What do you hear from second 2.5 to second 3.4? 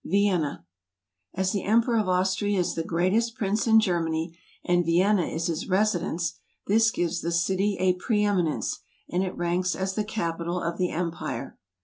is the greatest